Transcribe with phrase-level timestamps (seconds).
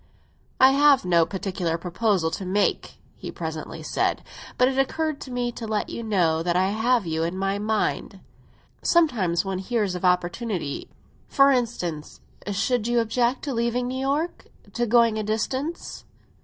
[0.59, 4.23] "I have no particular proposal to make," he presently said;
[4.57, 7.59] "but it occurred to me to let you know that I have you in my
[7.59, 8.19] mind.
[8.81, 10.87] Sometimes one hears of opportunities.
[11.27, 16.03] For instance—should you object to leaving New York—to going to a distance?"